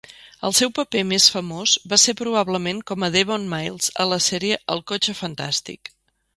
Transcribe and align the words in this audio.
El 0.47 0.53
seu 0.59 0.69
paper 0.77 1.03
més 1.09 1.27
famós 1.33 1.73
va 1.91 1.99
ser 2.05 2.15
probablement 2.23 2.81
com 2.93 3.07
a 3.09 3.11
Devon 3.19 3.47
Miles 3.55 3.93
a 4.05 4.09
la 4.15 4.21
sèrie 4.31 4.61
El 4.77 4.85
cotxe 4.93 5.19
fantàstic. 5.23 5.97